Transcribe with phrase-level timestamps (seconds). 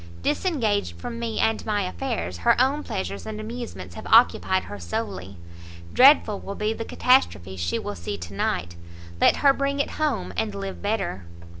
[0.23, 5.37] Disengaged from me and my affairs, her own pleasures and amusements have occupied her solely.
[5.93, 8.75] Dreadful will be the catastrophe she will see to night;
[9.19, 11.25] let her bring it home, and live better!